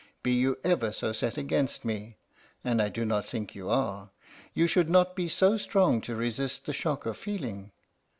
[0.23, 2.17] Be you ever so set against me
[2.63, 4.09] and I do not think you are
[4.55, 7.71] you should not be so strong to resist the shock of feeling.